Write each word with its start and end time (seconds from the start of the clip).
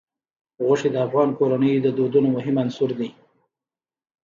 غوښې 0.65 0.89
د 0.91 0.95
افغان 1.05 1.29
کورنیو 1.37 1.83
د 1.85 1.87
دودونو 1.97 2.27
مهم 2.35 2.55
عنصر 2.63 2.89
دی. 2.99 3.09